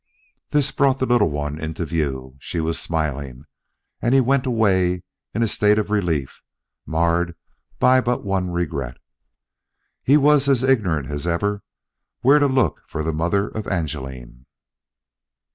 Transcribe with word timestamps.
This 0.49 0.71
brought 0.71 0.97
the 0.97 1.05
little 1.05 1.29
one 1.29 1.59
into 1.59 1.83
his 1.83 1.91
view. 1.91 2.35
She 2.39 2.59
was 2.59 2.79
smiling, 2.79 3.45
and 4.01 4.15
he 4.15 4.19
went 4.19 4.47
away 4.47 5.03
in 5.35 5.43
a 5.43 5.47
state 5.47 5.77
of 5.77 5.91
relief 5.91 6.41
marred 6.87 7.35
by 7.77 8.01
but 8.01 8.23
one 8.25 8.49
regret: 8.49 8.97
He 10.01 10.17
was 10.17 10.49
as 10.49 10.63
ignorant 10.63 11.11
as 11.11 11.27
ever 11.27 11.61
where 12.21 12.39
to 12.39 12.47
look 12.47 12.81
for 12.87 13.03
the 13.03 13.13
mother 13.13 13.47
of 13.49 13.67
Angeline. 13.67 14.47